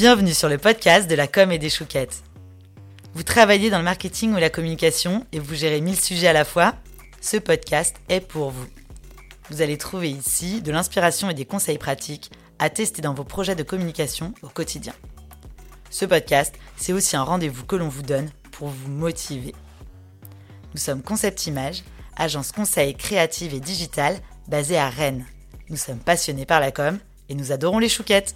Bienvenue 0.00 0.32
sur 0.32 0.48
le 0.48 0.56
podcast 0.56 1.10
de 1.10 1.14
la 1.14 1.26
com 1.26 1.52
et 1.52 1.58
des 1.58 1.68
chouquettes. 1.68 2.22
Vous 3.12 3.22
travaillez 3.22 3.68
dans 3.68 3.76
le 3.76 3.84
marketing 3.84 4.32
ou 4.32 4.38
la 4.38 4.48
communication 4.48 5.26
et 5.30 5.38
vous 5.38 5.54
gérez 5.54 5.82
mille 5.82 6.00
sujets 6.00 6.28
à 6.28 6.32
la 6.32 6.46
fois 6.46 6.74
Ce 7.20 7.36
podcast 7.36 7.94
est 8.08 8.22
pour 8.22 8.48
vous. 8.48 8.66
Vous 9.50 9.60
allez 9.60 9.76
trouver 9.76 10.10
ici 10.10 10.62
de 10.62 10.72
l'inspiration 10.72 11.28
et 11.28 11.34
des 11.34 11.44
conseils 11.44 11.76
pratiques 11.76 12.30
à 12.58 12.70
tester 12.70 13.02
dans 13.02 13.12
vos 13.12 13.24
projets 13.24 13.54
de 13.54 13.62
communication 13.62 14.32
au 14.40 14.48
quotidien. 14.48 14.94
Ce 15.90 16.06
podcast, 16.06 16.54
c'est 16.78 16.94
aussi 16.94 17.14
un 17.14 17.22
rendez-vous 17.22 17.66
que 17.66 17.76
l'on 17.76 17.90
vous 17.90 18.00
donne 18.00 18.30
pour 18.52 18.68
vous 18.68 18.90
motiver. 18.90 19.54
Nous 20.72 20.80
sommes 20.80 21.02
Concept 21.02 21.46
Image, 21.46 21.84
agence 22.16 22.52
conseil 22.52 22.94
créative 22.94 23.52
et 23.52 23.60
digitale 23.60 24.16
basée 24.48 24.78
à 24.78 24.88
Rennes. 24.88 25.26
Nous 25.68 25.76
sommes 25.76 26.00
passionnés 26.00 26.46
par 26.46 26.60
la 26.60 26.72
com 26.72 26.98
et 27.28 27.34
nous 27.34 27.52
adorons 27.52 27.78
les 27.78 27.90
chouquettes. 27.90 28.34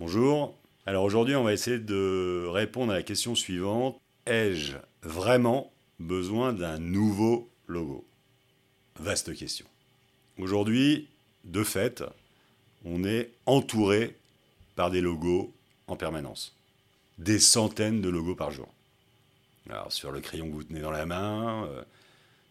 Bonjour. 0.00 0.52
Alors 0.86 1.04
aujourd'hui, 1.04 1.34
on 1.34 1.44
va 1.44 1.54
essayer 1.54 1.78
de 1.78 2.46
répondre 2.46 2.92
à 2.92 2.96
la 2.96 3.02
question 3.02 3.34
suivante. 3.34 3.98
Ai-je 4.26 4.76
vraiment 5.02 5.72
besoin 5.98 6.52
d'un 6.52 6.78
nouveau 6.78 7.48
logo? 7.66 8.04
Vaste 8.98 9.34
question. 9.34 9.64
Aujourd'hui, 10.38 11.08
de 11.44 11.64
fait, 11.64 12.04
on 12.84 13.02
est 13.02 13.30
entouré 13.46 14.14
par 14.76 14.90
des 14.90 15.00
logos 15.00 15.54
en 15.86 15.96
permanence. 15.96 16.54
Des 17.16 17.38
centaines 17.38 18.02
de 18.02 18.10
logos 18.10 18.34
par 18.34 18.50
jour. 18.50 18.68
Alors 19.70 19.90
sur 19.90 20.12
le 20.12 20.20
crayon 20.20 20.48
que 20.48 20.52
vous 20.52 20.64
tenez 20.64 20.80
dans 20.80 20.90
la 20.90 21.06
main, 21.06 21.64
euh, 21.64 21.82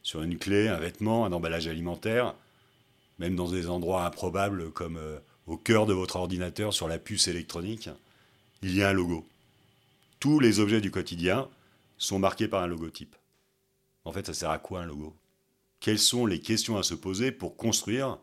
sur 0.01 0.23
une 0.23 0.39
clé, 0.39 0.69
un 0.69 0.77
vêtement, 0.77 1.25
un 1.25 1.33
emballage 1.33 1.67
alimentaire, 1.67 2.33
même 3.19 3.35
dans 3.35 3.49
des 3.49 3.69
endroits 3.69 4.05
improbables 4.05 4.71
comme 4.71 4.97
euh, 4.97 5.19
au 5.45 5.55
cœur 5.55 5.85
de 5.85 5.93
votre 5.93 6.15
ordinateur 6.15 6.73
sur 6.73 6.87
la 6.87 6.97
puce 6.97 7.27
électronique, 7.27 7.89
il 8.63 8.75
y 8.75 8.81
a 8.81 8.89
un 8.89 8.93
logo. 8.93 9.27
Tous 10.19 10.39
les 10.39 10.59
objets 10.59 10.81
du 10.81 10.89
quotidien 10.89 11.47
sont 11.97 12.17
marqués 12.17 12.47
par 12.47 12.63
un 12.63 12.67
logotype. 12.67 13.15
En 14.05 14.11
fait, 14.11 14.25
ça 14.25 14.33
sert 14.33 14.49
à 14.49 14.57
quoi 14.57 14.81
un 14.81 14.85
logo? 14.85 15.15
Quelles 15.79 15.99
sont 15.99 16.25
les 16.25 16.39
questions 16.39 16.77
à 16.77 16.83
se 16.83 16.95
poser 16.95 17.31
pour 17.31 17.57
construire 17.57 18.17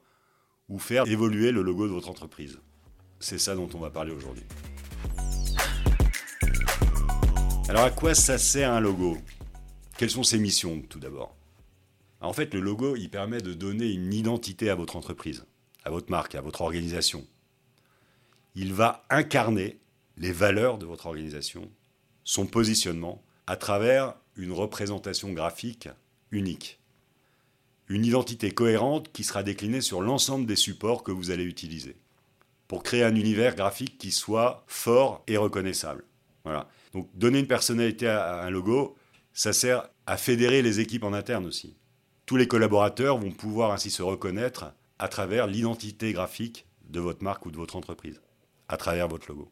ou 0.69 0.79
faire 0.79 1.07
évoluer 1.07 1.53
le 1.53 1.63
logo 1.63 1.87
de 1.87 1.93
votre 1.93 2.11
entreprise? 2.11 2.59
C'est 3.19 3.39
ça 3.39 3.55
dont 3.55 3.69
on 3.75 3.79
va 3.79 3.91
parler 3.91 4.13
aujourd'hui. 4.13 4.45
Alors 7.69 7.85
à 7.85 7.91
quoi 7.91 8.15
ça 8.15 8.39
sert 8.39 8.73
un 8.73 8.81
logo? 8.81 9.19
Quelles 9.97 10.11
sont 10.11 10.25
ses 10.25 10.39
missions 10.39 10.83
tout 10.89 10.99
d'abord? 10.99 11.37
En 12.21 12.33
fait, 12.33 12.53
le 12.55 12.61
logo, 12.61 12.97
il 12.97 13.11
permet 13.11 13.41
de 13.41 13.55
donner 13.55 13.91
une 13.93 14.13
identité 14.13 14.71
à 14.71 14.75
votre 14.75 14.97
entreprise 14.97 15.45
à 15.85 15.91
votre 15.91 16.11
marque, 16.11 16.35
à 16.35 16.41
votre 16.41 16.63
organisation. 16.63 17.27
Il 18.55 18.75
va 18.75 19.05
incarner 19.11 19.79
les 20.17 20.33
valeurs 20.33 20.79
de 20.79 20.87
votre 20.87 21.07
organisation, 21.07 21.71
son 22.25 22.47
positionnement, 22.47 23.23
à 23.47 23.57
travers 23.57 24.15
une 24.37 24.53
représentation 24.53 25.33
graphique 25.33 25.89
unique. 26.31 26.79
Une 27.89 28.05
identité 28.05 28.53
cohérente 28.53 29.11
qui 29.13 29.25
sera 29.25 29.43
déclinée 29.43 29.81
sur 29.81 30.01
l'ensemble 30.01 30.47
des 30.47 30.57
supports 30.57 31.03
que 31.03 31.11
vous 31.11 31.31
allez 31.31 31.45
utiliser, 31.45 31.97
pour 32.69 32.83
créer 32.83 33.03
un 33.03 33.17
univers 33.17 33.57
graphique 33.57 33.99
qui 33.99 34.13
soit 34.13 34.65
fort 34.69 35.25
et 35.27 35.37
reconnaissable. 35.37 36.05
Voilà. 36.45 36.69
Donc 36.93 37.09
donner 37.15 37.41
une 37.41 37.47
personnalité 37.47 38.07
à 38.07 38.43
un 38.43 38.51
logo, 38.51 38.97
ça 39.33 39.53
sert 39.53 39.89
à 40.07 40.17
fédérer 40.17 40.63
les 40.63 40.81
équipes 40.81 41.05
en 41.05 41.13
interne 41.13 41.47
aussi. 41.47 41.75
Tous 42.27 42.37
les 42.37 42.47
collaborateurs 42.47 43.19
vont 43.19 43.33
pouvoir 43.33 43.73
ainsi 43.73 43.91
se 43.91 44.03
reconnaître 44.03 44.73
à 44.99 45.09
travers 45.09 45.47
l'identité 45.47 46.13
graphique 46.13 46.67
de 46.89 47.01
votre 47.01 47.25
marque 47.25 47.47
ou 47.47 47.51
de 47.51 47.57
votre 47.57 47.77
entreprise, 47.77 48.21
à 48.69 48.77
travers 48.77 49.09
votre 49.09 49.29
logo. 49.29 49.51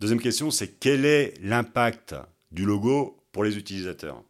Deuxième 0.00 0.20
question, 0.20 0.50
c'est 0.50 0.78
quel 0.78 1.04
est 1.04 1.34
l'impact 1.40 2.14
du 2.50 2.64
logo 2.64 3.22
pour 3.32 3.44
les 3.44 3.56
utilisateurs? 3.56 4.22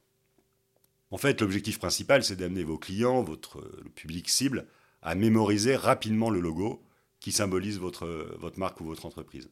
En 1.10 1.18
fait, 1.18 1.40
l'objectif 1.40 1.78
principal, 1.78 2.24
c'est 2.24 2.36
d'amener 2.36 2.64
vos 2.64 2.78
clients, 2.78 3.22
votre 3.22 3.60
public 3.94 4.28
cible, 4.28 4.66
à 5.02 5.14
mémoriser 5.14 5.76
rapidement 5.76 6.30
le 6.30 6.40
logo 6.40 6.82
qui 7.20 7.32
symbolise 7.32 7.78
votre, 7.78 8.06
votre 8.38 8.58
marque 8.58 8.80
ou 8.80 8.84
votre 8.84 9.06
entreprise. 9.06 9.48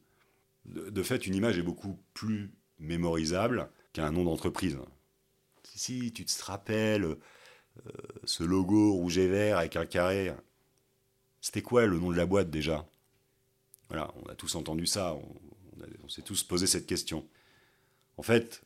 De, 0.65 1.03
fait, 1.03 1.27
une 1.27 1.35
image 1.35 1.59
est 1.59 1.63
beaucoup 1.63 1.99
plus 2.15 2.53
mémorisable 2.79 3.69
qu'un 3.93 4.13
nom 4.13 4.25
d'entreprise. 4.25 4.79
Si 5.65 6.13
tu 6.13 6.25
te 6.25 6.45
rappelles 6.45 7.05
euh, 7.87 7.91
ce 8.25 8.45
logo 8.45 8.93
rouge 8.93 9.19
et 9.19 9.29
vert 9.29 9.59
avec 9.59 9.77
un 9.77 9.87
carré. 9.87 10.33
C'était 11.41 11.63
quoi 11.63 11.87
le 11.87 11.99
nom 11.99 12.11
de 12.11 12.17
la 12.17 12.27
boîte 12.27 12.51
déjà? 12.51 12.87
Voilà, 13.89 14.13
on 14.23 14.29
a 14.29 14.35
tous 14.35 14.55
entendu 14.55 14.87
ça, 14.87 15.17
s'est 16.09 16.23
tous 16.23 16.43
posé 16.43 16.67
cette 16.67 16.87
question. 16.87 17.27
En 18.17 18.23
fait, 18.23 18.63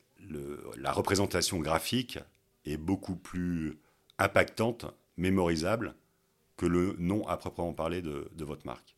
la 0.77 0.91
représentation 0.91 1.59
graphique 1.59 2.19
est 2.65 2.77
beaucoup 2.77 3.15
plus 3.15 3.79
impactante, 4.19 4.85
mémorisable, 5.15 5.95
que 6.57 6.65
le 6.65 6.95
nom 6.97 7.27
à 7.27 7.37
proprement 7.37 7.73
parler 7.73 8.01
de 8.01 8.43
votre 8.43 8.65
marque. 8.65 8.95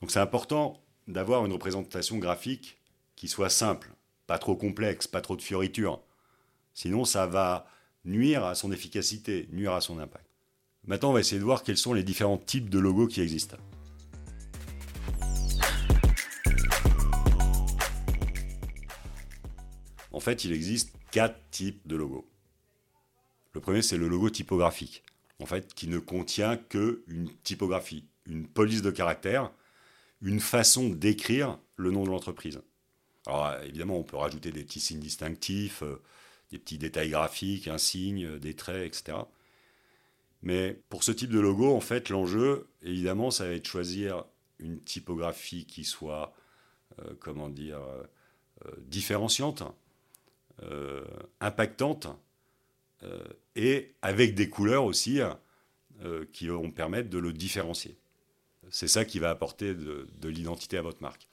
Donc 0.00 0.10
c'est 0.10 0.18
important 0.18 0.82
d'avoir 1.08 1.44
une 1.44 1.52
représentation 1.52 2.18
graphique 2.18 2.78
qui 3.16 3.28
soit 3.28 3.50
simple, 3.50 3.90
pas 4.26 4.38
trop 4.38 4.56
complexe, 4.56 5.06
pas 5.06 5.20
trop 5.20 5.36
de 5.36 5.42
fioritures. 5.42 6.00
Sinon, 6.72 7.04
ça 7.04 7.26
va 7.26 7.66
nuire 8.04 8.44
à 8.44 8.54
son 8.54 8.72
efficacité, 8.72 9.48
nuire 9.52 9.74
à 9.74 9.80
son 9.80 9.98
impact. 9.98 10.26
Maintenant, 10.86 11.10
on 11.10 11.12
va 11.12 11.20
essayer 11.20 11.38
de 11.38 11.44
voir 11.44 11.62
quels 11.62 11.76
sont 11.76 11.92
les 11.92 12.02
différents 12.02 12.38
types 12.38 12.70
de 12.70 12.78
logos 12.78 13.08
qui 13.08 13.20
existent. 13.20 13.58
En 20.12 20.20
fait, 20.20 20.44
il 20.44 20.52
existe 20.52 20.92
quatre 21.10 21.38
types 21.50 21.86
de 21.86 21.96
logos. 21.96 22.28
Le 23.52 23.60
premier, 23.60 23.82
c'est 23.82 23.96
le 23.96 24.08
logo 24.08 24.30
typographique, 24.30 25.02
en 25.40 25.46
fait, 25.46 25.74
qui 25.74 25.88
ne 25.88 25.98
contient 25.98 26.56
qu'une 26.56 27.30
typographie, 27.42 28.04
une 28.26 28.46
police 28.46 28.82
de 28.82 28.90
caractère, 28.90 29.50
une 30.22 30.40
façon 30.40 30.88
d'écrire 30.88 31.58
le 31.76 31.90
nom 31.90 32.04
de 32.04 32.10
l'entreprise. 32.10 32.60
Alors, 33.26 33.54
évidemment, 33.62 33.98
on 33.98 34.02
peut 34.02 34.16
rajouter 34.16 34.50
des 34.52 34.64
petits 34.64 34.80
signes 34.80 35.00
distinctifs, 35.00 35.82
euh, 35.82 36.02
des 36.50 36.58
petits 36.58 36.78
détails 36.78 37.10
graphiques, 37.10 37.68
un 37.68 37.78
signe, 37.78 38.38
des 38.38 38.54
traits, 38.54 38.86
etc. 38.86 39.18
Mais 40.42 40.80
pour 40.88 41.04
ce 41.04 41.12
type 41.12 41.30
de 41.30 41.40
logo, 41.40 41.74
en 41.74 41.80
fait, 41.80 42.08
l'enjeu, 42.08 42.68
évidemment, 42.82 43.30
ça 43.30 43.46
va 43.46 43.52
être 43.52 43.62
de 43.62 43.68
choisir 43.68 44.24
une 44.58 44.80
typographie 44.80 45.66
qui 45.66 45.84
soit, 45.84 46.34
euh, 47.00 47.14
comment 47.20 47.48
dire, 47.48 47.78
euh, 47.78 48.02
euh, 50.62 51.04
différenciante, 51.40 51.40
impactante, 51.40 52.06
et 53.56 53.94
avec 54.02 54.34
des 54.34 54.50
couleurs 54.50 54.84
aussi 54.84 55.20
qui 56.32 56.48
vont 56.48 56.70
permettre 56.70 57.08
de 57.08 57.18
le 57.18 57.32
différencier. 57.32 57.96
C'est 58.68 58.88
ça 58.88 59.06
qui 59.06 59.18
va 59.18 59.30
apporter 59.30 59.74
de, 59.74 60.06
de 60.18 60.28
l'identité 60.28 60.76
à 60.76 60.82
votre 60.82 61.00
marque. 61.00 61.26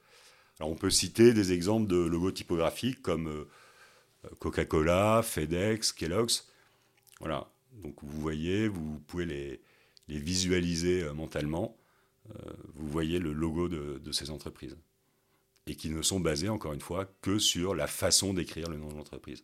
Alors 0.60 0.72
on 0.72 0.76
peut 0.76 0.90
citer 0.90 1.34
des 1.34 1.52
exemples 1.52 1.88
de 1.88 1.98
logos 1.98 2.32
typographiques 2.32 3.02
comme 3.02 3.46
Coca-Cola, 4.40 5.22
FedEx, 5.24 5.92
Kellogg's. 5.92 6.48
Voilà. 7.20 7.50
Donc 7.74 7.96
vous 8.02 8.22
voyez, 8.22 8.68
vous 8.68 9.00
pouvez 9.08 9.26
les, 9.26 9.62
visualiser 10.08 11.04
euh, 11.04 11.14
mentalement. 11.14 11.78
Euh, 12.30 12.52
vous 12.76 12.88
voyez 12.88 13.20
le 13.20 13.34
logo 13.34 13.70
de, 13.70 14.12
ces 14.12 14.32
entreprises. 14.32 14.78
Et 15.68 15.76
qui 15.76 15.90
ne 15.90 16.02
sont 16.02 16.22
basés, 16.22 16.50
encore 16.50 16.74
une 16.74 16.82
fois, 16.82 17.06
que 17.22 17.40
sur 17.40 17.76
la 17.76 17.88
façon 17.88 18.34
d'écrire 18.34 18.70
le 18.70 18.78
nom 18.78 18.88
de 18.88 18.96
l'entreprise. 18.96 19.44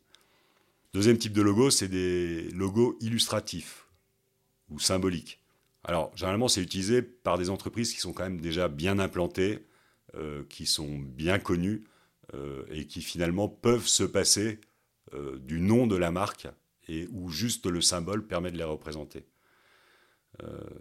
Deuxième 0.93 1.17
type 1.17 1.33
de 1.33 1.41
logo, 1.41 1.69
c'est 1.69 1.89
des 1.89 2.49
logos 2.51 2.97
illustratifs 3.01 3.87
ou 4.69 4.79
symboliques. 4.79 5.41
Alors, 5.83 6.15
généralement, 6.15 6.47
c'est 6.47 6.61
utilisé 6.61 7.01
par 7.01 7.37
des 7.37 7.49
entreprises 7.49 7.93
qui 7.93 7.99
sont 7.99 8.13
quand 8.13 8.23
même 8.23 8.39
déjà 8.39 8.69
bien 8.69 8.99
implantées, 8.99 9.65
euh, 10.15 10.43
qui 10.47 10.65
sont 10.65 10.99
bien 10.99 11.39
connues, 11.39 11.83
euh, 12.35 12.63
et 12.71 12.87
qui 12.87 13.01
finalement 13.01 13.49
peuvent 13.49 13.87
se 13.87 14.03
passer 14.03 14.61
euh, 15.13 15.37
du 15.39 15.59
nom 15.59 15.87
de 15.87 15.97
la 15.97 16.11
marque 16.11 16.47
et 16.87 17.07
où 17.11 17.29
juste 17.29 17.65
le 17.65 17.81
symbole 17.81 18.25
permet 18.25 18.51
de 18.51 18.57
les 18.57 18.63
représenter. 18.63 19.25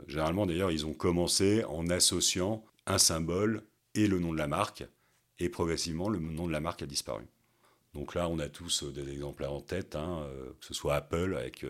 Généralement 0.09 0.47
d'ailleurs 0.47 0.71
ils 0.71 0.87
ont 0.87 0.95
commencé 0.95 1.63
en 1.65 1.91
associant 1.91 2.65
un 2.87 2.97
symbole 2.97 3.63
et 3.95 4.07
le 4.07 4.19
nom 4.19 4.33
de 4.33 4.39
la 4.39 4.47
marque 4.49 4.85
et 5.43 5.49
progressivement 5.49 6.09
le 6.09 6.19
nom 6.19 6.47
de 6.47 6.53
la 6.53 6.61
marque 6.61 6.83
a 6.83 6.87
disparu. 6.87 7.25
Donc 7.95 8.15
là 8.15 8.29
on 8.29 8.39
a 8.39 8.49
tous 8.49 8.85
des 8.85 9.11
exemples 9.11 9.45
en 9.45 9.61
tête, 9.61 9.97
hein, 9.97 10.27
que 10.61 10.67
ce 10.67 10.75
soit 10.75 10.95
Apple 10.95 11.37
avec 11.37 11.65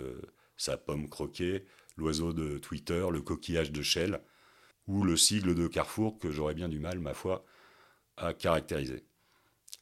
sa 0.56 0.76
pomme 0.76 1.08
croquée, 1.08 1.64
l'oiseau 1.96 2.32
de 2.32 2.58
Twitter, 2.58 3.06
le 3.10 3.22
coquillage 3.22 3.72
de 3.72 3.82
Shell 3.82 4.20
ou 4.86 5.02
le 5.04 5.16
sigle 5.16 5.54
de 5.54 5.66
Carrefour 5.66 6.18
que 6.18 6.30
j'aurais 6.30 6.54
bien 6.54 6.68
du 6.68 6.78
mal 6.78 6.98
ma 6.98 7.14
foi 7.14 7.44
à 8.16 8.34
caractériser 8.34 9.04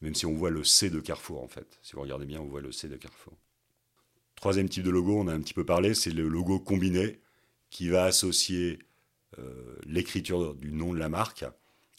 même 0.01 0.15
si 0.15 0.27
on 0.27 0.35
voit 0.35 0.51
le 0.51 0.65
C 0.65 0.91
de 0.91 1.01
Carrefour 1.01 1.43
en 1.43 1.49
fait. 1.49 1.79
Si 1.83 1.93
vous 1.93 2.01
regardez 2.01 2.27
bien, 2.27 2.41
on 2.41 2.47
voit 2.47 2.61
le 2.61 2.73
C 2.73 2.89
de 2.89 2.97
Carrefour. 2.97 3.35
Troisième 4.35 4.69
type 4.69 4.85
de 4.85 4.91
logo, 4.91 5.19
on 5.19 5.29
a 5.29 5.35
un 5.35 5.41
petit 5.41 5.55
peu 5.55 5.65
parlé, 5.65 5.95
c'est 5.95 6.11
le 6.11 6.27
logo 6.27 6.59
combiné 6.59 7.21
qui 7.69 7.89
va 7.89 8.05
associer 8.05 8.79
euh, 9.39 9.77
l'écriture 9.85 10.55
du 10.55 10.73
nom 10.73 10.95
de 10.95 10.99
la 10.99 11.09
marque 11.09 11.45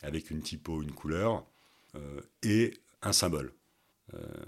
avec 0.01 0.31
une 0.31 0.41
typo, 0.41 0.81
une 0.81 0.91
couleur. 0.91 1.45
Et 2.43 2.73
un 3.01 3.13
symbole, 3.13 3.53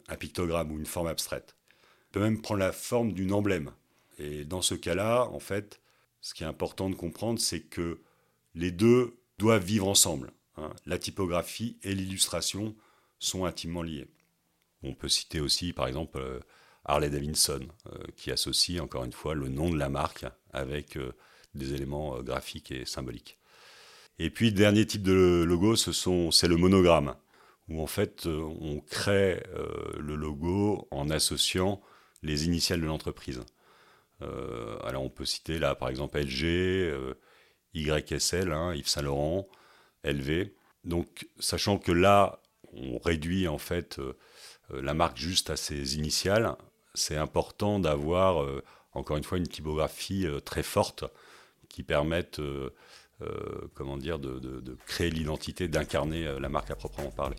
un 0.08 0.16
pictogramme 0.16 0.72
ou 0.72 0.80
une 0.80 0.86
forme 0.86 1.08
abstraite. 1.08 1.56
Il 1.82 2.12
peut 2.14 2.20
même 2.22 2.42
prendre 2.42 2.60
la 2.60 2.72
forme 2.72 3.14
d'une 3.14 3.34
emblème. 3.34 3.72
Et 4.20 4.46
dans 4.46 4.62
ce 4.62 4.76
cas-là, 4.76 5.26
en 5.26 5.40
fait, 5.40 5.82
ce 6.22 6.34
qui 6.34 6.44
est 6.44 6.48
important 6.48 6.90
de 6.90 6.96
comprendre, 6.96 7.40
c'est 7.40 7.62
que 7.62 8.00
les 8.56 8.72
deux 8.72 9.18
doivent 9.40 9.64
vivre 9.64 9.88
ensemble. 9.88 10.32
Hein. 10.58 10.72
La 10.86 10.98
typographie 10.98 11.78
et 11.84 11.94
l'illustration 11.94 12.76
sont 13.20 13.46
intimement 13.46 13.82
liées. 13.82 14.08
On 14.84 14.94
peut 14.94 15.10
citer 15.10 15.40
aussi, 15.40 15.74
par 15.74 15.88
exemple, 15.88 16.18
euh, 16.18 16.40
Harley 16.86 17.10
Davidson, 17.10 17.68
euh, 17.88 18.04
qui 18.16 18.32
associe 18.32 18.82
encore 18.82 19.06
une 19.06 19.14
fois 19.14 19.34
le 19.34 19.48
nom 19.48 19.70
de 19.70 19.78
la 19.78 19.90
marque 19.90 20.26
avec 20.52 20.98
euh, 20.98 21.14
des 21.56 21.74
éléments 21.74 22.22
graphiques 22.22 22.72
et 22.72 22.86
symboliques. 22.86 23.38
Et 24.20 24.30
puis, 24.30 24.52
dernier 24.52 24.86
type 24.86 25.04
de 25.04 25.44
logo, 25.46 25.76
c'est 25.76 26.48
le 26.48 26.58
monogramme, 26.58 27.16
où 27.70 27.82
en 27.82 27.88
fait, 27.88 28.26
on 28.26 28.82
crée 28.82 29.44
le 29.98 30.16
logo 30.16 30.88
en 30.92 31.10
associant 31.10 31.82
les 32.22 32.46
initiales 32.46 32.82
de 32.82 32.86
l'entreprise. 32.86 33.42
alors, 34.22 35.04
on 35.04 35.10
peut 35.10 35.26
citer 35.26 35.60
là, 35.60 35.76
par 35.76 35.90
exemple, 35.90 36.20
LG, 36.20 36.94
YSL, 37.74 38.52
hein, 38.52 38.74
Yves 38.74 38.88
Saint 38.88 39.02
Laurent, 39.02 39.48
LV. 40.04 40.52
Donc, 40.84 41.28
sachant 41.40 41.78
que 41.78 41.92
là, 41.92 42.42
on 42.74 42.98
réduit 42.98 43.48
en 43.48 43.58
fait 43.58 44.00
euh, 44.00 44.14
la 44.72 44.94
marque 44.94 45.18
juste 45.18 45.50
à 45.50 45.56
ses 45.56 45.96
initiales, 45.98 46.56
c'est 46.94 47.18
important 47.18 47.80
d'avoir, 47.80 48.44
euh, 48.44 48.64
encore 48.94 49.18
une 49.18 49.24
fois, 49.24 49.38
une 49.38 49.48
typographie 49.48 50.28
euh, 50.28 50.40
très 50.40 50.64
forte 50.64 51.06
qui 51.70 51.84
permette, 51.84 52.40
comment 53.74 53.98
dire, 53.98 54.20
de, 54.20 54.78
créer 54.86 55.10
l'identité, 55.10 55.68
d'incarner 55.68 56.40
la 56.40 56.50
marque 56.50 56.72
à 56.72 56.76
proprement 56.76 57.12
parler. 57.12 57.38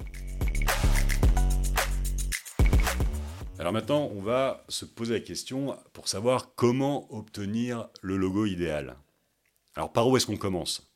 Alors 3.59 3.73
maintenant, 3.73 4.11
on 4.15 4.21
va 4.21 4.65
se 4.69 4.85
poser 4.85 5.15
la 5.15 5.21
question 5.21 5.79
pour 5.93 6.09
savoir 6.09 6.55
comment 6.55 7.13
obtenir 7.15 7.89
le 8.03 8.17
logo 8.17 8.47
idéal. 8.47 8.97
Alors 9.77 9.93
par 9.93 10.09
où 10.09 10.17
est-ce 10.17 10.27
qu'on 10.27 10.37
commence? 10.37 10.95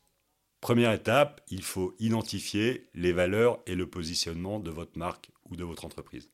Première 0.61 0.93
étape, 0.93 1.41
il 1.49 1.63
faut 1.63 1.95
identifier 2.01 2.89
les 2.95 3.13
valeurs 3.13 3.61
et 3.67 3.77
le 3.77 3.89
positionnement 3.89 4.59
de 4.59 4.71
votre 4.71 4.99
marque 4.99 5.31
ou 5.45 5.57
de 5.57 5.63
votre 5.63 5.85
entreprise. 5.85 6.31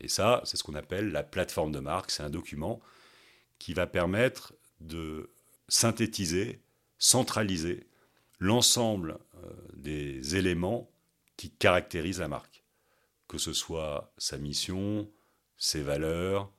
Et 0.00 0.08
ça, 0.08 0.42
c'est 0.44 0.56
ce 0.56 0.64
qu'on 0.64 0.74
appelle 0.74 1.10
la 1.12 1.22
plateforme 1.22 1.72
de 1.72 1.80
marque. 1.80 2.10
C'est 2.10 2.22
un 2.22 2.30
document 2.30 2.80
qui 3.58 3.72
va 3.72 3.86
permettre 3.86 4.54
de 4.80 5.30
synthétiser, 5.68 6.60
centraliser 7.00 7.88
l'ensemble 8.38 9.18
euh, 9.42 9.50
des 9.74 10.36
éléments 10.36 10.88
qui 11.36 11.50
caractérisent 11.50 12.20
la 12.20 12.28
marque. 12.28 12.62
Que 13.26 13.38
ce 13.38 13.52
soit 13.52 14.12
sa 14.18 14.38
mission, 14.38 15.10
ses 15.56 15.82
valeurs, 15.82 16.52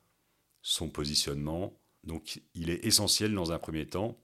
son 0.62 0.90
positionnement. 0.90 1.80
Donc 2.04 2.42
il 2.56 2.70
est 2.70 2.84
essentiel 2.86 3.34
dans 3.34 3.54
un 3.54 3.60
premier 3.60 3.86
temps 3.86 4.18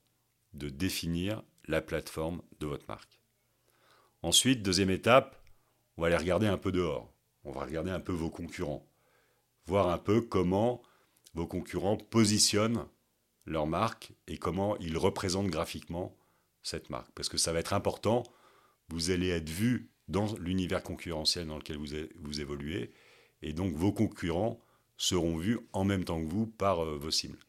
de 0.53 0.67
définir 0.69 1.43
la 1.67 1.81
plateforme 1.81 2.41
de 2.59 2.65
votre 2.65 2.87
marque. 2.87 3.21
Ensuite, 4.23 4.63
deuxième 4.63 4.89
étape, 4.89 5.41
on 5.95 6.01
va 6.01 6.07
aller 6.07 6.17
regarder 6.17 6.47
un 6.47 6.57
peu 6.57 6.71
dehors. 6.71 7.13
On 7.43 7.51
va 7.51 7.63
regarder 7.63 7.91
un 7.91 7.99
peu 7.99 8.11
vos 8.11 8.29
concurrents. 8.29 8.87
Voir 9.67 9.89
un 9.89 9.97
peu 9.97 10.21
comment 10.21 10.81
vos 11.35 11.45
concurrents 11.45 11.97
positionnent 11.97 12.85
leur 13.47 13.65
marque 13.65 14.11
et 14.27 14.37
comment 14.37 14.77
ils 14.77 14.97
représentent 14.97 15.47
graphiquement 15.47 16.15
cette 16.63 16.89
marque. 16.89 17.11
Parce 17.15 17.29
que 17.29 17.37
ça 17.37 17.53
va 17.53 17.59
être 17.59 17.73
important, 17.73 18.23
vous 18.89 19.09
allez 19.09 19.29
être 19.29 19.49
vu 19.49 19.89
dans 20.07 20.35
l'univers 20.35 20.83
concurrentiel 20.83 21.47
dans 21.47 21.57
lequel 21.57 21.77
vous, 21.77 22.41
évoluez, 22.41 22.91
et 23.41 23.53
donc 23.53 23.73
vos 23.73 23.91
concurrents 23.91 24.59
seront 24.97 25.37
vus 25.37 25.59
en 25.73 25.83
même 25.83 26.03
temps 26.03 26.21
que 26.21 26.27
vous 26.27 26.47
par 26.47 26.83
euh, 26.83 26.97
vos 26.97 27.11
cibles. 27.11 27.39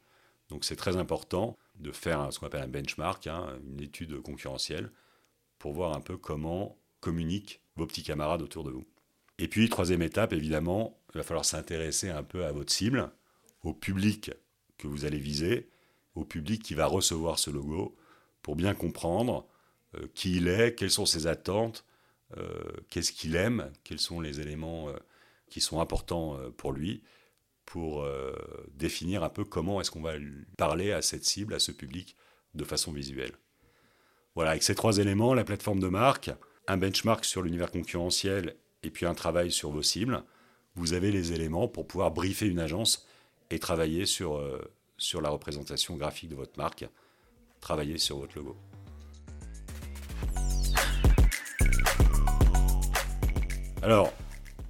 Donc 0.48 0.64
c'est 0.64 0.76
très 0.76 0.96
important 0.96 1.56
de 1.76 1.92
faire 1.92 2.32
ce 2.32 2.38
qu'on 2.38 2.46
appelle 2.46 2.62
un 2.62 2.68
benchmark, 2.68 3.26
hein, 3.26 3.58
une 3.66 3.80
étude 3.80 4.20
concurrentielle, 4.22 4.90
pour 5.58 5.72
voir 5.72 5.94
un 5.94 6.00
peu 6.00 6.16
comment 6.16 6.78
communiquent 7.00 7.60
vos 7.76 7.86
petits 7.86 8.02
camarades 8.02 8.42
autour 8.42 8.64
de 8.64 8.70
vous. 8.70 8.86
Et 9.38 9.46
puis, 9.46 9.68
troisième 9.68 10.02
étape, 10.02 10.32
évidemment, 10.32 10.98
il 11.14 11.18
va 11.18 11.22
falloir 11.22 11.44
s'intéresser 11.44 12.10
un 12.10 12.24
peu 12.24 12.44
à 12.44 12.52
votre 12.52 12.72
cible, 12.72 13.10
au 13.62 13.72
public 13.72 14.32
que 14.78 14.88
vous 14.88 15.04
allez 15.04 15.18
viser, 15.18 15.68
au 16.18 16.24
public 16.24 16.62
qui 16.62 16.74
va 16.74 16.86
recevoir 16.86 17.38
ce 17.38 17.50
logo, 17.50 17.96
pour 18.42 18.56
bien 18.56 18.74
comprendre 18.74 19.46
euh, 19.96 20.06
qui 20.14 20.36
il 20.36 20.48
est, 20.48 20.74
quelles 20.74 20.90
sont 20.90 21.06
ses 21.06 21.26
attentes, 21.26 21.84
euh, 22.36 22.62
qu'est-ce 22.90 23.12
qu'il 23.12 23.36
aime, 23.36 23.70
quels 23.84 24.00
sont 24.00 24.20
les 24.20 24.40
éléments 24.40 24.88
euh, 24.88 24.96
qui 25.48 25.60
sont 25.60 25.80
importants 25.80 26.38
pour 26.58 26.72
lui, 26.72 27.02
pour 27.64 28.06
définir 28.74 29.24
un 29.24 29.30
peu 29.30 29.44
comment 29.44 29.80
est-ce 29.80 29.90
qu'on 29.90 30.02
va 30.02 30.12
parler 30.58 30.92
à 30.92 31.00
cette 31.00 31.24
cible, 31.24 31.54
à 31.54 31.58
ce 31.58 31.72
public, 31.72 32.16
de 32.54 32.64
façon 32.64 32.92
visuelle. 32.92 33.32
Voilà, 34.34 34.50
avec 34.50 34.62
ces 34.62 34.74
trois 34.74 34.98
éléments, 34.98 35.32
la 35.32 35.44
plateforme 35.44 35.80
de 35.80 35.88
marque, 35.88 36.30
un 36.66 36.76
benchmark 36.76 37.24
sur 37.24 37.40
l'univers 37.40 37.70
concurrentiel 37.70 38.56
et 38.82 38.90
puis 38.90 39.06
un 39.06 39.14
travail 39.14 39.50
sur 39.50 39.70
vos 39.70 39.82
cibles, 39.82 40.22
vous 40.74 40.92
avez 40.92 41.10
les 41.10 41.32
éléments 41.32 41.66
pour 41.66 41.86
pouvoir 41.86 42.10
briefer 42.10 42.46
une 42.46 42.60
agence 42.60 43.06
et 43.50 43.58
travailler 43.58 44.04
sur, 44.04 44.38
sur 44.98 45.20
la 45.22 45.30
représentation 45.30 45.96
graphique 45.96 46.28
de 46.28 46.34
votre 46.34 46.58
marque, 46.58 46.86
travailler 47.60 47.98
sur 47.98 48.18
votre 48.18 48.36
logo. 48.36 48.56
Alors, 53.82 54.12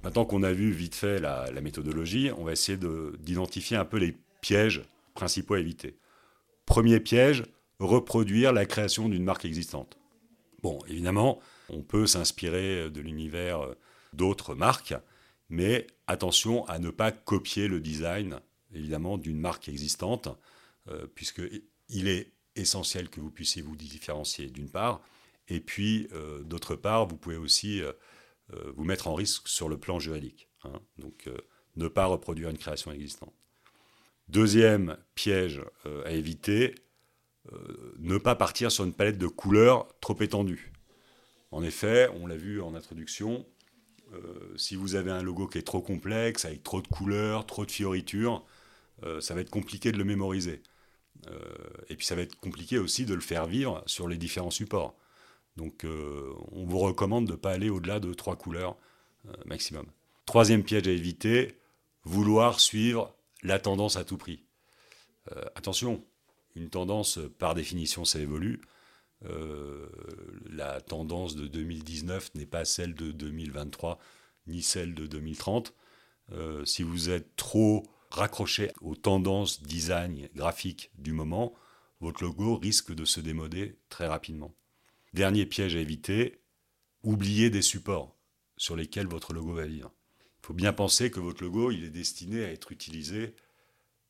Maintenant 0.03 0.25
qu'on 0.25 0.43
a 0.43 0.53
vu 0.53 0.71
vite 0.71 0.95
fait 0.95 1.19
la, 1.19 1.51
méthodologie, 1.61 2.31
on 2.37 2.45
va 2.45 2.53
essayer 2.53 2.77
d'identifier 3.19 3.75
un 3.75 3.85
peu 3.85 3.97
les 3.97 4.15
pièges 4.41 4.83
principaux 5.13 5.55
à 5.55 5.59
éviter. 5.59 5.97
Premier 6.65 6.99
piège, 6.99 7.43
reproduire 7.79 8.53
la 8.53 8.65
création 8.65 9.09
d'une 9.09 9.23
marque 9.23 9.45
existante. 9.45 9.97
Bon, 10.63 10.79
évidemment, 10.87 11.39
on 11.69 11.81
peut 11.81 12.07
s'inspirer 12.07 12.89
de 12.89 13.01
l'univers 13.01 13.59
d'autres 14.13 14.55
marques, 14.55 14.95
mais 15.49 15.85
attention 16.07 16.65
à 16.67 16.79
ne 16.79 16.89
pas 16.89 17.11
copier 17.11 17.67
le 17.67 17.81
design, 17.81 18.39
évidemment, 18.73 19.17
d'une 19.17 19.39
marque 19.39 19.69
existante, 19.69 20.29
euh, 20.89 21.07
puisqu'il 21.13 22.07
est 22.07 22.31
essentiel 22.55 23.09
que 23.09 23.19
vous 23.19 23.31
puissiez 23.31 23.61
vous 23.61 23.75
différencier 23.75 24.47
d'une 24.47 24.69
part, 24.69 25.01
et 25.47 25.59
puis 25.59 26.07
euh, 26.13 26.41
d'autre 26.43 26.75
part, 26.75 27.07
vous 27.07 27.17
pouvez 27.17 27.37
aussi 27.37 27.81
euh, 27.81 27.91
vous 28.75 28.83
mettre 28.83 29.07
en 29.07 29.13
risque 29.13 29.47
sur 29.47 29.69
le 29.69 29.77
plan 29.77 29.99
juridique. 29.99 30.49
Hein. 30.63 30.79
Donc, 30.97 31.29
ne 31.75 31.87
pas 31.87 32.05
reproduire 32.05 32.49
une 32.49 32.57
création 32.57 32.91
existante. 32.91 33.33
Deuxième 34.27 34.97
piège 35.15 35.61
à 36.05 36.11
éviter, 36.11 36.75
ne 37.99 38.17
pas 38.17 38.35
partir 38.35 38.71
sur 38.71 38.83
une 38.85 38.93
palette 38.93 39.17
de 39.17 39.27
couleurs 39.27 39.87
trop 40.01 40.19
étendue. 40.19 40.73
En 41.51 41.63
effet, 41.63 42.09
on 42.15 42.27
l'a 42.27 42.35
vu 42.35 42.59
en 42.61 42.73
introduction, 42.75 43.45
si 44.55 44.75
vous 44.75 44.95
avez 44.95 45.11
un 45.11 45.21
logo 45.21 45.47
qui 45.47 45.59
est 45.59 45.63
trop 45.63 45.81
complexe, 45.81 46.45
avec 46.45 46.63
trop 46.63 46.81
de 46.81 46.87
couleurs, 46.87 47.45
trop 47.45 47.65
de 47.65 47.71
fioritures, 47.71 48.43
ça 49.21 49.33
va 49.33 49.41
être 49.41 49.49
compliqué 49.49 49.91
de 49.91 49.97
le 49.97 50.03
mémoriser. 50.03 50.61
et 51.89 51.95
puis 51.95 52.05
ça 52.05 52.15
va 52.15 52.21
être 52.21 52.35
compliqué 52.39 52.77
aussi 52.77 53.05
de 53.05 53.13
le 53.13 53.21
faire 53.21 53.45
vivre 53.45 53.83
sur 53.85 54.07
les 54.07 54.17
différents 54.17 54.51
supports. 54.51 54.95
Donc 55.59 55.83
euh, 55.83 56.33
on 56.53 56.65
vous 56.65 56.79
recommande 56.79 57.27
de 57.27 57.33
ne 57.33 57.37
pas 57.37 57.51
aller 57.51 57.69
au-delà 57.69 57.99
de 57.99 58.13
trois 58.13 58.37
couleurs 58.37 58.77
euh, 59.27 59.33
maximum. 59.45 59.85
Troisième 60.25 60.63
piège 60.63 60.87
à 60.87 60.91
éviter, 60.91 61.57
vouloir 62.05 62.61
suivre 62.61 63.13
la 63.43 63.59
tendance 63.59 63.97
à 63.97 64.05
tout 64.05 64.17
prix. 64.17 64.45
Euh, 65.33 65.43
attention, 65.55 66.01
une 66.55 66.69
tendance 66.69 67.19
par 67.37 67.55
définition 67.55 68.05
ça 68.05 68.19
évolue. 68.19 68.61
la 70.49 70.79
tendance 70.79 71.35
de 71.35 71.47
2019 71.47 72.35
n'est 72.35 72.45
pas 72.45 72.63
celle 72.63 72.95
de 72.95 73.11
2023 73.11 73.99
ni 74.47 74.61
celle 74.63 74.95
de 74.95 75.07
2030. 75.07 75.73
si 76.63 76.83
vous 76.83 77.09
êtes 77.09 77.35
trop 77.35 77.83
raccroché 78.09 78.71
aux 78.81 78.95
tendances 78.95 79.61
design 79.63 80.29
graphiques 80.35 80.91
du 80.97 81.13
moment, 81.13 81.53
votre 82.01 82.23
logo 82.23 82.57
risque 82.57 82.93
de 82.93 83.05
se 83.05 83.19
démoder 83.19 83.77
très 83.89 84.07
rapidement. 84.07 84.53
Dernier 85.13 85.45
piège 85.45 85.75
à 85.75 85.79
éviter, 85.79 86.41
oubliez 87.03 87.49
des 87.49 87.61
supports 87.61 88.15
sur 88.57 88.75
lesquels 88.75 89.07
votre 89.07 89.33
logo 89.33 89.53
va 89.53 89.65
vivre. 89.65 89.91
Il 90.43 90.47
faut 90.47 90.53
bien 90.53 90.73
penser 90.73 91.11
que 91.11 91.19
votre 91.19 91.43
logo, 91.43 91.71
il 91.71 91.83
est 91.83 91.89
destiné 91.89 92.43
à 92.43 92.51
être 92.51 92.71
utilisé 92.71 93.35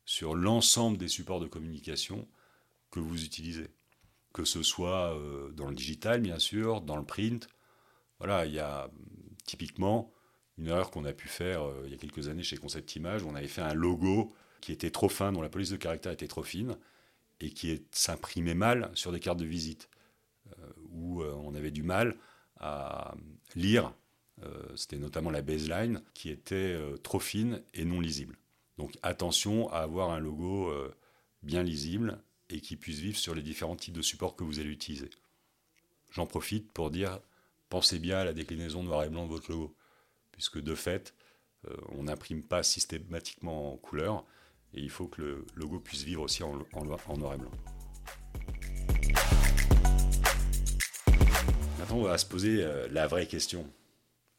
sur 0.06 0.36
l'ensemble 0.36 0.98
des 0.98 1.08
supports 1.08 1.40
de 1.40 1.48
communication 1.48 2.28
que 2.92 3.00
vous 3.00 3.24
utilisez. 3.24 3.68
Que 4.34 4.46
ce 4.46 4.64
soit 4.64 5.16
euh, 5.16 5.52
dans 5.52 5.68
le 5.68 5.76
digital, 5.76 6.22
bien 6.22 6.40
sûr, 6.40 6.82
dans 6.82 6.98
le 6.98 7.06
print. 7.06 7.48
Voilà, 8.20 8.46
il 8.46 8.54
y 8.54 8.60
a 8.60 8.90
typiquement 9.46 10.12
une 10.60 10.68
erreur 10.68 10.92
qu'on 10.92 11.06
a 11.06 11.14
pu 11.14 11.28
faire 11.28 11.64
euh, 11.64 11.84
il 11.86 11.92
y 11.92 11.96
a 11.96 11.98
quelques 11.98 12.28
années 12.28 12.44
chez 12.44 12.58
Concept 12.58 12.96
Image. 12.96 13.24
On 13.24 13.36
avait 13.36 13.48
fait 13.48 13.62
un 13.62 13.74
logo 13.74 14.32
qui 14.62 14.72
était 14.72 14.92
trop 14.92 15.10
fin, 15.10 15.32
dont 15.32 15.42
la 15.42 15.50
police 15.50 15.70
de 15.70 15.78
caractère 15.78 16.12
était 16.12 16.28
trop 16.28 16.44
fine, 16.44 16.78
et 17.40 17.50
qui 17.50 17.82
s'imprimait 17.92 18.54
mal 18.54 18.92
sur 18.94 19.12
des 19.12 19.20
cartes 19.20 19.40
de 19.40 19.46
visite. 19.46 19.90
Euh, 20.52 20.68
où 20.92 21.22
euh, 21.22 21.34
on 21.44 21.56
avait 21.56 21.72
du 21.72 21.84
mal 21.84 22.16
à 22.60 23.14
lire 23.56 23.94
C'était 24.76 24.98
notamment 24.98 25.32
la 25.32 25.42
baseline 25.42 26.02
qui 26.14 26.30
était 26.30 26.78
trop 27.04 27.20
fine 27.20 27.62
et 27.74 27.86
non 27.86 28.02
lisible. 28.02 28.36
Donc 28.78 28.98
attention 29.02 29.72
à 29.72 29.80
avoir 29.80 30.12
un 30.12 30.20
logo 30.20 30.74
bien 31.42 31.64
lisible 31.64 32.20
et 32.50 32.60
qui 32.60 32.76
puisse 32.76 33.00
vivre 33.00 33.18
sur 33.18 33.34
les 33.34 33.42
différents 33.42 33.78
types 33.78 33.94
de 33.94 34.02
supports 34.02 34.36
que 34.36 34.44
vous 34.44 34.60
allez 34.60 34.70
utiliser. 34.70 35.10
J'en 36.12 36.26
profite 36.26 36.70
pour 36.74 36.92
dire, 36.92 37.20
pensez 37.70 38.00
bien 38.00 38.18
à 38.18 38.26
la 38.26 38.34
déclinaison 38.34 38.84
noir 38.84 39.04
et 39.04 39.10
blanc 39.10 39.24
de 39.24 39.30
votre 39.30 39.52
logo, 39.52 39.74
puisque 40.40 40.62
de 40.62 40.74
fait, 40.74 41.14
euh, 41.68 41.76
on 41.90 42.04
n'imprime 42.04 42.44
pas 42.44 42.64
systématiquement 42.64 43.74
en 43.74 43.78
couleur, 43.78 44.26
et 44.74 44.80
il 44.80 44.90
faut 44.90 45.10
que 45.10 45.22
le 45.22 45.46
logo 45.54 45.82
puisse 45.82 46.04
vivre 46.04 46.22
aussi 46.22 46.44
en, 46.44 46.56
noir 46.86 47.34
et 47.34 47.38
blanc. 47.38 47.52
Maintenant, 51.78 51.98
on 51.98 52.04
va 52.04 52.18
se 52.18 52.26
poser 52.26 52.64
euh, 52.64 52.88
la 52.90 53.06
vraie 53.06 53.28
question. 53.28 53.70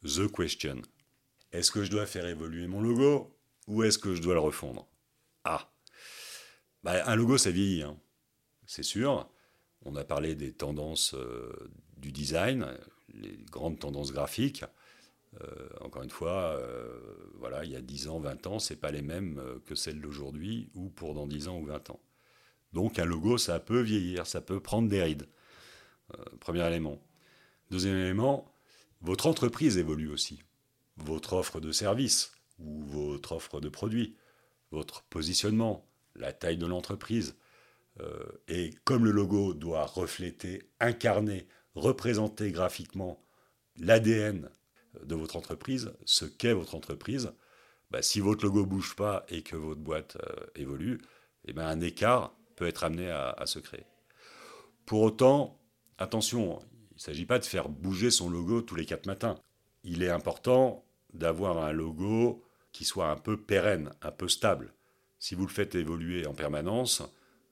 The 0.03 0.27
question. 0.31 0.81
Est-ce 1.51 1.69
que 1.69 1.83
je 1.83 1.91
dois 1.91 2.07
faire 2.07 2.25
évoluer 2.25 2.65
mon 2.65 2.81
logo 2.81 3.37
ou 3.67 3.83
est-ce 3.83 3.99
que 3.99 4.15
je 4.15 4.23
dois 4.23 4.33
le 4.33 4.39
refondre? 4.39 4.87
Ah 5.43 5.71
Un 6.83 7.15
logo, 7.15 7.37
ça 7.37 7.51
vieillit, 7.51 7.83
hein. 7.83 7.95
c'est 8.65 8.81
sûr. 8.81 9.29
On 9.85 9.95
a 9.95 10.03
parlé 10.03 10.33
des 10.33 10.51
tendances 10.51 11.13
euh, 11.13 11.71
du 11.97 12.11
design, 12.11 12.65
les 13.13 13.37
grandes 13.51 13.77
tendances 13.77 14.11
graphiques. 14.11 14.65
Euh, 15.39 15.69
encore 15.79 16.03
une 16.03 16.09
fois, 16.09 16.57
euh, 16.59 16.99
voilà, 17.35 17.63
il 17.63 17.71
y 17.71 17.75
a 17.75 17.81
10 17.81 18.09
ans, 18.09 18.19
20 18.19 18.47
ans, 18.47 18.59
c'est 18.59 18.75
pas 18.75 18.91
les 18.91 19.01
mêmes 19.01 19.41
que 19.65 19.75
celles 19.75 20.01
d'aujourd'hui 20.01 20.69
ou 20.75 20.89
pour 20.89 21.13
dans 21.13 21.27
10 21.27 21.47
ans 21.47 21.59
ou 21.59 21.65
20 21.65 21.89
ans. 21.91 21.99
Donc 22.73 22.99
un 22.99 23.05
logo, 23.05 23.37
ça 23.37 23.59
peut 23.59 23.81
vieillir, 23.81 24.27
ça 24.27 24.41
peut 24.41 24.59
prendre 24.59 24.89
des 24.89 25.01
rides. 25.01 25.27
premier 26.39 26.65
élément. 26.67 27.01
Deuxième 27.69 27.97
élément, 27.97 28.53
votre 29.01 29.27
entreprise 29.27 29.77
évolue 29.77 30.09
aussi. 30.09 30.43
Votre 30.97 31.33
offre 31.33 31.59
de 31.59 31.71
service 31.71 32.33
ou 32.59 32.83
votre 32.83 33.31
offre 33.31 33.61
de 33.61 33.69
produit, 33.69 34.15
votre 34.71 35.03
positionnement, 35.03 35.85
la 36.15 36.33
taille 36.33 36.57
de 36.57 36.65
l'entreprise. 36.65 37.35
Euh, 37.99 38.23
et 38.47 38.71
comme 38.83 39.05
le 39.05 39.11
logo 39.11 39.53
doit 39.53 39.85
refléter, 39.85 40.69
incarner, 40.79 41.47
représenter 41.75 42.51
graphiquement 42.51 43.23
l'ADN 43.77 44.49
de 45.03 45.15
votre 45.15 45.35
entreprise, 45.35 45.93
ce 46.05 46.25
qu'est 46.25 46.53
votre 46.53 46.75
entreprise, 46.75 47.33
bah, 47.89 48.01
si 48.01 48.19
votre 48.19 48.45
logo 48.45 48.65
bouge 48.65 48.95
pas 48.95 49.25
et 49.29 49.41
que 49.41 49.55
votre 49.55 49.81
boîte 49.81 50.17
euh, 50.17 50.45
évolue, 50.55 51.01
eh 51.45 51.53
ben, 51.53 51.65
un 51.67 51.81
écart 51.81 52.35
peut 52.55 52.67
être 52.67 52.83
amené 52.83 53.09
à, 53.09 53.43
se 53.45 53.59
créer. 53.59 53.85
Pour 54.85 55.01
autant, 55.01 55.59
attention, 55.97 56.59
il 56.91 56.95
ne 56.95 56.99
s'agit 56.99 57.25
pas 57.25 57.39
de 57.39 57.45
faire 57.45 57.69
bouger 57.69 58.11
son 58.11 58.29
logo 58.29 58.61
tous 58.61 58.75
les 58.75 58.85
quatre 58.85 59.07
matins. 59.07 59.35
Il 59.83 60.03
est 60.03 60.09
important 60.09 60.85
d'avoir 61.13 61.57
un 61.57 61.71
logo 61.71 62.43
qui 62.71 62.85
soit 62.85 63.09
un 63.09 63.17
peu 63.17 63.37
pérenne, 63.41 63.91
un 64.01 64.11
peu 64.11 64.27
stable 64.27 64.73
si 65.21 65.35
vous 65.35 65.45
le 65.45 65.53
faites 65.53 65.75
évoluer 65.75 66.25
en 66.25 66.33
permanence, 66.33 67.03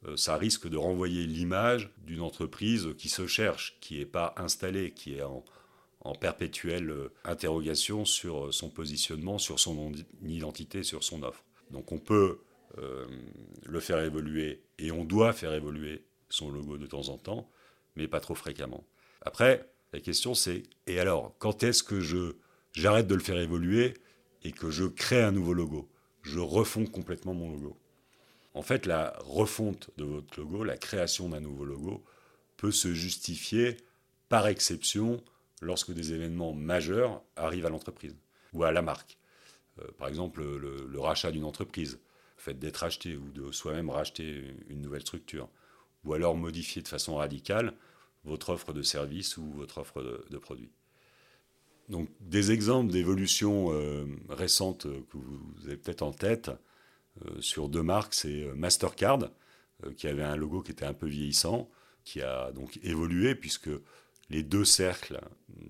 euh, 0.06 0.18
ça 0.18 0.36
risque 0.36 0.68
de 0.68 0.76
renvoyer 0.76 1.26
l'image 1.26 1.94
d'une 2.00 2.22
entreprise 2.22 2.90
qui 2.98 3.10
se 3.10 3.28
cherche, 3.28 3.78
qui 3.80 4.00
n'est 4.00 4.06
pas 4.06 4.34
installée, 4.38 4.92
qui 4.92 5.16
est 5.16 5.22
en, 5.22 5.46
perpétuelle 6.20 6.90
euh, 6.90 7.14
interrogation 7.24 8.06
sur 8.06 8.46
euh, 8.46 8.52
son 8.52 8.70
positionnement, 8.70 9.38
sur 9.38 9.60
son 9.60 9.92
identité, 10.24 10.84
sur 10.84 11.04
son 11.04 11.24
offre. 11.24 11.44
Donc 11.72 11.92
on 11.92 12.00
peut 12.00 12.42
le 13.66 13.80
faire 13.80 14.00
évoluer 14.00 14.64
et 14.78 14.92
on 14.92 15.04
doit 15.04 15.34
faire 15.34 15.54
évoluer 15.54 16.06
son 16.30 16.52
logo 16.52 16.78
de 16.78 16.86
temps 16.86 17.10
en 17.10 17.18
temps, 17.18 17.50
mais 17.96 18.08
pas 18.08 18.20
trop 18.20 18.36
fréquemment. 18.36 18.86
Après, 19.24 19.68
la 19.92 20.00
question 20.00 20.36
c'est, 20.36 20.64
et 20.86 21.00
alors, 21.00 21.36
quand 21.40 21.64
est-ce 21.64 21.82
que 21.82 22.00
je 22.00 22.36
j'arrête 22.72 23.08
de 23.08 23.16
le 23.16 23.22
faire 23.22 23.40
évoluer 23.40 23.96
et 24.44 24.52
que 24.52 24.70
je 24.70 24.86
crée 24.86 25.22
un 25.22 25.32
nouveau 25.32 25.54
logo? 25.54 25.90
Je 26.22 26.40
refonds 26.40 26.86
complètement 26.86 27.34
mon 27.34 27.52
logo. 27.52 27.78
En 28.54 28.62
fait, 28.62 28.86
la 28.86 29.18
refonte 29.26 29.90
de 29.98 30.06
votre 30.06 30.40
logo, 30.40 30.64
la 30.64 30.78
création 30.78 31.30
d'un 31.30 31.40
nouveau 31.40 31.66
logo, 31.66 32.06
peut 32.56 32.72
se 32.72 32.94
justifier 32.94 33.78
par 34.28 34.48
exception 34.48 35.24
lorsque 35.62 35.92
des 35.92 36.14
événements 36.14 36.54
majeurs 36.54 37.22
arrivent 37.36 37.66
à 37.66 37.70
l'entreprise 37.70 38.16
ou 38.54 38.64
à 38.64 38.72
la 38.72 38.82
marque. 38.82 39.18
Euh, 39.80 39.88
par 39.98 40.08
exemple, 40.08 40.42
le, 40.42 41.00
rachat 41.00 41.32
d'une 41.32 41.46
entreprise, 41.46 42.00
le 42.38 42.42
fait 42.42 42.54
d'être 42.54 42.84
acheté 42.84 43.16
ou 43.16 43.32
de 43.32 43.52
soi-même 43.52 43.90
racheter 43.90 44.56
une 44.70 44.82
nouvelle 44.82 45.02
structure, 45.02 45.50
ou 46.04 46.14
alors 46.14 46.36
modifier 46.36 46.82
de 46.82 46.88
façon 46.88 47.16
radicale 47.16 47.74
votre 48.26 48.50
offre 48.50 48.74
de 48.74 48.82
service 48.82 49.38
ou 49.38 49.50
votre 49.52 49.80
offre 49.80 50.26
de, 50.30 50.38
produit. 50.38 50.70
Donc 51.88 52.10
des 52.20 52.52
exemples 52.52 52.92
d'évolution 52.92 53.72
euh, 53.72 54.06
récentes 54.30 54.84
que 54.84 55.18
vous 55.18 55.66
avez 55.66 55.78
peut-être 55.78 56.04
en 56.04 56.12
tête 56.12 56.52
euh, 57.26 57.42
sur 57.42 57.70
deux 57.70 57.82
marques, 57.82 58.14
c'est 58.14 58.46
Mastercard, 58.56 59.30
qui 59.96 60.08
avait 60.08 60.24
un 60.24 60.36
logo 60.36 60.62
qui 60.62 60.72
était 60.72 60.86
un 60.86 60.94
peu 60.94 61.08
vieillissant, 61.08 61.70
qui 62.04 62.22
a 62.22 62.52
donc 62.52 62.78
évolué 62.84 63.34
puisque 63.34 63.70
les 64.30 64.44
deux 64.44 64.66
cercles 64.66 65.20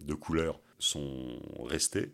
de 0.04 0.13
couleurs 0.13 0.60
sont 0.80 1.39
restés. 1.66 2.12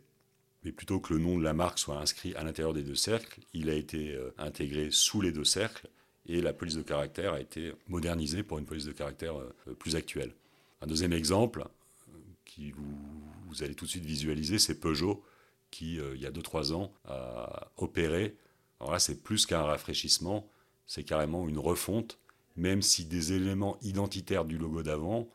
Mais 0.64 0.72
plutôt 0.72 1.00
que 1.00 1.14
le 1.14 1.20
nom 1.20 1.38
de 1.38 1.44
la 1.44 1.54
marque 1.54 1.78
soit 1.78 2.00
inscrit 2.00 2.34
à 2.36 2.44
l'intérieur 2.44 2.74
des 2.74 2.84
deux 2.84 2.96
cercles, 2.96 3.40
il 3.54 3.70
a 3.70 3.75
été 3.75 4.18
intégré 4.40 4.90
sous 4.90 5.22
les 5.22 5.32
deux 5.32 5.44
cercles 5.44 5.88
et 6.25 6.42
la 6.42 6.54
police 6.54 6.75
de 6.75 6.82
caractère 6.82 7.34
a 7.34 7.40
été 7.40 7.74
modernisée 7.88 8.42
pour 8.42 8.58
une 8.58 8.66
police 8.66 8.86
de 8.86 8.92
caractère 8.92 9.36
plus 9.78 9.96
actuelle. 9.96 10.34
Un 10.82 10.88
deuxième 10.88 11.14
exemple, 11.14 11.68
qui 12.46 12.72
vous, 12.72 12.98
vous 13.48 13.64
allez 13.64 13.75
tout 13.75 13.86
de 13.86 13.90
suite 13.90 14.06
visualiser, 14.06 14.58
c'est 14.58 14.80
Peugeot 14.80 15.24
qui, 15.72 16.00
euh, 16.00 16.16
il 16.16 16.22
y 16.22 16.25
a 16.25 16.32
2-3 16.32 16.74
ans, 16.74 16.94
a 17.06 17.70
opéré. 17.75 18.38
Alors 18.80 18.94
là, 18.94 19.00
c'est 19.00 19.22
plus 19.22 19.46
qu'un 19.46 19.64
rafraîchissement, 19.64 20.50
c'est 20.86 21.04
carrément 21.04 21.50
une 21.50 21.60
refonte, 21.60 22.18
même 22.56 22.82
si 22.82 23.04
des 23.06 23.34
éléments 23.34 23.78
identitaires 23.82 24.46
du 24.46 24.58
logo 24.58 24.84
d'avant, 24.84 25.30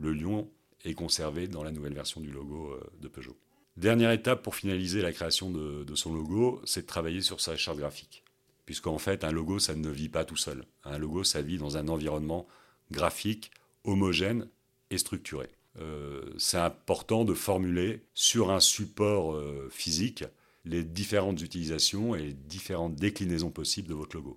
le 0.00 0.12
lion 0.14 0.50
est 0.84 0.94
conservé 0.94 1.46
dans 1.46 1.62
la 1.62 1.70
nouvelle 1.70 1.94
version 1.94 2.20
du 2.20 2.30
logo 2.30 2.72
euh, 2.72 2.80
de 3.00 3.08
Peugeot. 3.08 3.36
Dernière 3.76 4.10
étape 4.10 4.42
pour 4.42 4.56
finaliser 4.56 5.02
la 5.02 5.12
création 5.12 5.50
de, 5.50 5.94
son 5.94 6.12
logo, 6.12 6.60
c'est 6.64 6.82
de 6.82 6.86
travailler 6.86 7.20
sur 7.20 7.40
sa 7.40 7.56
charte 7.56 7.78
graphique. 7.78 8.24
Puisqu'en 8.66 8.98
fait, 8.98 9.24
un 9.24 9.30
logo, 9.30 9.58
ça 9.58 9.74
ne 9.74 9.88
vit 9.88 10.08
pas 10.08 10.24
tout 10.24 10.36
seul. 10.36 10.64
Un 10.84 10.98
logo, 10.98 11.24
ça 11.24 11.40
vit 11.40 11.56
dans 11.56 11.76
un 11.76 11.88
environnement 11.88 12.46
graphique 12.90 13.50
homogène 13.84 14.48
et 14.90 14.98
structuré. 14.98 15.48
Euh, 15.78 16.22
c'est 16.36 16.58
important 16.58 17.24
de 17.24 17.32
formuler 17.32 18.02
sur 18.12 18.50
un 18.50 18.60
support 18.60 19.34
euh, 19.34 19.68
physique 19.70 20.24
les 20.64 20.82
différentes 20.84 21.40
utilisations 21.40 22.14
et 22.14 22.22
les 22.22 22.32
différentes 22.34 22.96
déclinaisons 22.96 23.50
possibles 23.50 23.88
de 23.88 23.94
votre 23.94 24.16
logo, 24.16 24.36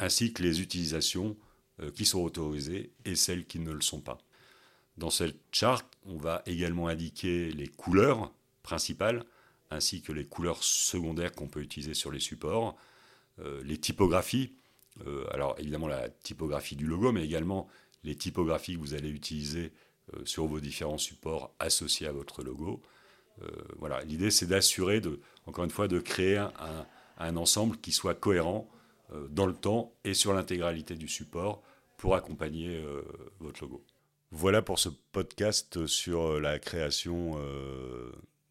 ainsi 0.00 0.32
que 0.32 0.42
les 0.42 0.60
utilisations 0.60 1.36
qui 1.94 2.04
sont 2.04 2.20
autorisées 2.20 2.90
et 3.06 3.14
celles 3.14 3.46
qui 3.46 3.58
ne 3.58 3.72
le 3.72 3.80
sont 3.80 4.00
pas. 4.00 4.18
Dans 5.00 5.08
cette 5.08 5.40
charte, 5.50 5.86
on 6.04 6.18
va 6.18 6.42
également 6.44 6.86
indiquer 6.86 7.50
les 7.52 7.68
couleurs 7.68 8.34
principales, 8.62 9.24
ainsi 9.70 10.02
que 10.02 10.12
les 10.12 10.26
couleurs 10.26 10.62
secondaires 10.62 11.32
qu'on 11.32 11.48
peut 11.48 11.62
utiliser 11.62 11.94
sur 11.94 12.10
les 12.10 12.20
supports, 12.20 12.76
les 13.64 13.78
typographies, 13.78 14.52
alors 15.30 15.54
évidemment 15.58 15.88
la 15.88 16.10
typographie 16.10 16.76
du 16.76 16.86
logo, 16.86 17.12
mais 17.12 17.24
également 17.24 17.66
les 18.04 18.14
typographies 18.14 18.74
que 18.74 18.80
vous 18.80 18.92
allez 18.92 19.08
utiliser 19.08 19.72
euh, 20.14 20.24
sur 20.26 20.46
vos 20.46 20.60
différents 20.60 20.98
supports 20.98 21.54
associés 21.58 22.06
à 22.06 22.12
votre 22.12 22.42
logo. 22.42 22.82
Euh, 23.42 23.48
voilà, 23.78 24.02
l'idée 24.04 24.30
c'est 24.30 24.46
d'assurer, 24.46 25.00
de, 25.00 25.18
encore 25.46 25.64
une 25.64 25.70
fois, 25.70 25.88
de 25.88 25.98
créer 25.98 26.36
un, 27.18 27.36
ensemble 27.36 27.78
qui 27.78 27.92
soit 27.92 28.14
cohérent 28.14 28.68
euh, 29.14 29.28
dans 29.28 29.46
le 29.46 29.54
temps 29.54 29.94
et 30.04 30.12
sur 30.12 30.34
l'intégralité 30.34 30.94
du 30.94 31.08
support 31.08 31.62
pour 31.96 32.14
accompagner 32.14 32.82
votre 33.40 33.62
logo. 33.62 33.82
Voilà 34.32 34.62
pour 34.62 34.78
ce 34.78 34.88
podcast 34.88 35.86
sur 35.86 36.38
la 36.38 36.58
création 36.58 37.36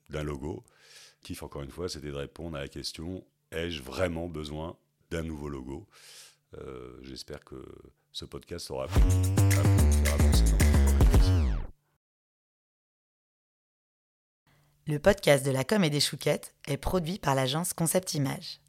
d'un 0.10 0.24
logo. 0.24 0.64
Kiff, 1.24 1.44
encore 1.44 1.62
une 1.62 1.72
fois, 1.72 1.88
c'était 1.88 2.12
de 2.12 2.16
répondre 2.16 2.58
à 2.58 2.62
la 2.62 2.68
question 2.68 3.24
ai-je 3.52 3.82
vraiment 3.82 4.28
besoin 4.28 4.78
d'un 5.10 5.24
nouveau 5.24 5.50
logo? 5.50 5.88
J'espère 7.02 7.44
que 7.44 7.64
ce 8.12 8.26
podcast 8.26 8.70
aura 8.72 8.88
pu, 8.88 9.00
Le 14.90 14.98
podcast 14.98 15.46
de 15.46 15.52
la 15.52 15.64
com 15.64 15.84
et 15.84 15.92
des 15.92 16.00
chouquettes 16.00 16.56
est 16.68 16.78
produit 16.78 17.20
par 17.20 17.36
l'agence 17.36 17.74
Concept 17.74 18.16
Image. 18.16 18.60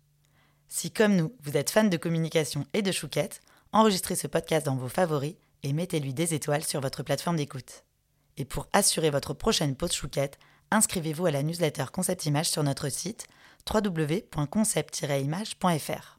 Si 0.68 0.90
comme 0.90 1.16
nous, 1.16 1.34
vous 1.40 1.56
êtes 1.56 1.70
fan 1.70 1.88
de 1.88 1.96
communication 1.96 2.66
et 2.74 2.82
de 2.82 2.92
chouquettes, 2.92 3.40
enregistrez 3.72 4.16
ce 4.16 4.26
podcast 4.26 4.66
dans 4.66 4.76
vos 4.76 4.90
favoris 4.90 5.36
et 5.62 5.72
mettez-lui 5.72 6.14
des 6.14 6.34
étoiles 6.34 6.64
sur 6.64 6.80
votre 6.80 7.02
plateforme 7.02 7.36
d'écoute. 7.36 7.84
Et 8.36 8.44
pour 8.44 8.68
assurer 8.72 9.10
votre 9.10 9.34
prochaine 9.34 9.76
pause 9.76 9.92
chouquette, 9.92 10.38
inscrivez-vous 10.70 11.26
à 11.26 11.30
la 11.30 11.42
newsletter 11.42 11.86
Concept 11.92 12.26
Image 12.26 12.48
sur 12.48 12.62
notre 12.62 12.88
site 12.88 13.26
www.concept-image.fr. 13.72 16.18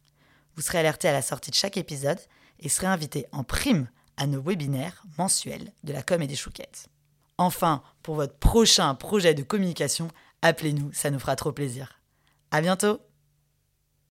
Vous 0.55 0.62
serez 0.62 0.79
alerté 0.79 1.07
à 1.07 1.13
la 1.13 1.21
sortie 1.21 1.51
de 1.51 1.55
chaque 1.55 1.77
épisode 1.77 2.19
et 2.60 2.69
serez 2.69 2.88
invité 2.88 3.25
en 3.31 3.43
prime 3.43 3.89
à 4.17 4.27
nos 4.27 4.41
webinaires 4.41 5.03
mensuels 5.17 5.71
de 5.83 5.93
la 5.93 6.03
com 6.03 6.21
et 6.21 6.27
des 6.27 6.36
chouquettes. 6.36 6.88
Enfin, 7.38 7.81
pour 8.03 8.15
votre 8.15 8.38
prochain 8.38 8.93
projet 8.93 9.33
de 9.33 9.43
communication, 9.43 10.10
appelez-nous, 10.41 10.91
ça 10.93 11.10
nous 11.10 11.19
fera 11.19 11.36
trop 11.36 11.51
plaisir. 11.51 12.01
À 12.51 12.62
bientôt! 12.62 13.11